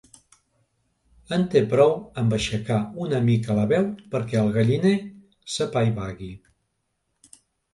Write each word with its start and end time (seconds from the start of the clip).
En 1.35 1.43
té 1.55 1.61
prou 1.73 1.93
amb 2.21 2.33
aixecar 2.37 2.79
una 3.07 3.19
mica 3.27 3.59
la 3.59 3.67
veu 3.75 3.87
perquè 4.15 4.41
el 4.41 4.51
galliner 4.57 4.95
s'apaivagui. 5.57 6.35